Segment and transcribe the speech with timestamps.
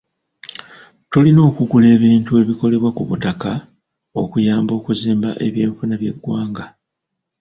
[1.11, 3.51] Tulina okugula ebintu ebikolebwa ku butaka
[4.21, 6.65] okuyamba okuzimba eby'enfuna by'eggwanga.